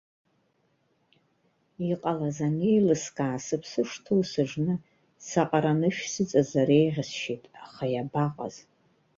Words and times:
Иҟалаз 1.91 2.37
анеилыскаа, 2.47 3.37
сыԥсы 3.45 3.81
шҭоу 3.89 4.21
сыжны, 4.31 4.75
саҟара 5.27 5.71
анышә 5.75 6.03
сыҵазар 6.13 6.69
еиӷьасшьеит, 6.79 7.43
аха 7.65 7.85
иабаҟаз. 7.89 8.55